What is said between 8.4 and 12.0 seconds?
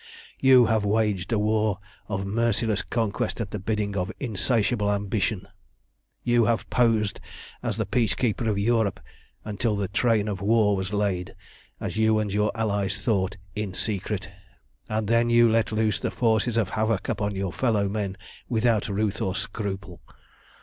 of Europe until the train of war was laid, as